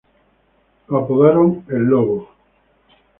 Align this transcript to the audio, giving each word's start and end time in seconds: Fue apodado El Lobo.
Fue 0.87 0.99
apodado 0.99 1.61
El 1.67 1.83
Lobo. 1.83 2.27